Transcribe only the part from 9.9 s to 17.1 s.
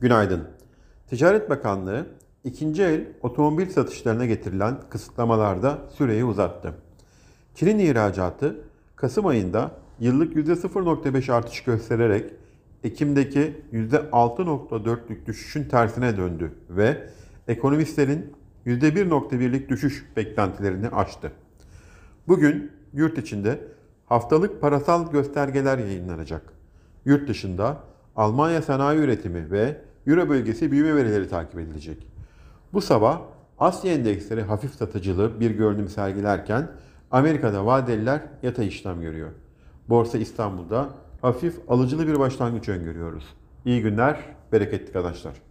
yıllık %0.5 artış göstererek Ekim'deki %6.4'lük düşüşün tersine döndü ve